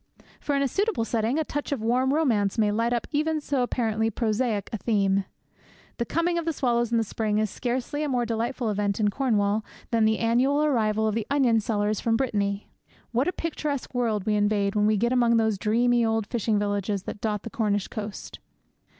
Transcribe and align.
For, 0.39 0.55
in 0.55 0.63
a 0.63 0.67
suitable 0.67 1.05
setting, 1.05 1.37
a 1.37 1.43
touch 1.43 1.71
of 1.71 1.79
warm 1.83 2.11
romance 2.11 2.57
may 2.57 2.71
light 2.71 2.91
up 2.91 3.05
even 3.11 3.39
so 3.39 3.61
apparently 3.61 4.09
prosaic 4.09 4.67
a 4.73 4.77
theme. 4.79 5.25
The 5.97 6.05
coming 6.07 6.39
of 6.39 6.45
the 6.45 6.53
swallows 6.53 6.91
in 6.91 6.97
the 6.97 7.03
spring 7.03 7.37
is 7.37 7.51
scarcely 7.51 8.01
a 8.01 8.09
more 8.09 8.25
delightful 8.25 8.71
event 8.71 8.99
in 8.99 9.11
Cornwall 9.11 9.63
than 9.91 10.05
the 10.05 10.17
annual 10.17 10.63
arrival 10.63 11.07
of 11.07 11.13
the 11.13 11.27
onion 11.29 11.59
sellers 11.59 11.99
from 11.99 12.17
Brittany. 12.17 12.71
What 13.11 13.27
a 13.27 13.31
picturesque 13.31 13.93
world 13.93 14.25
we 14.25 14.33
invade 14.33 14.73
when 14.73 14.87
we 14.87 14.97
get 14.97 15.13
among 15.13 15.37
those 15.37 15.59
dreamy 15.59 16.03
old 16.03 16.25
fishing 16.25 16.57
villages 16.57 17.03
that 17.03 17.21
dot 17.21 17.43
the 17.43 17.51
Cornish 17.51 17.87
coast! 17.87 18.39